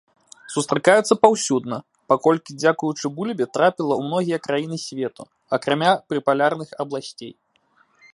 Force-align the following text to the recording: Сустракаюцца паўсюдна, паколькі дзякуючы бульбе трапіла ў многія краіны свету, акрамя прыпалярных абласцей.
Сустракаюцца 0.53 1.13
паўсюдна, 1.25 1.77
паколькі 2.13 2.55
дзякуючы 2.63 3.11
бульбе 3.17 3.45
трапіла 3.57 3.93
ў 3.97 4.01
многія 4.07 4.39
краіны 4.47 4.77
свету, 4.87 5.23
акрамя 5.59 5.91
прыпалярных 6.15 6.69
абласцей. 6.85 7.31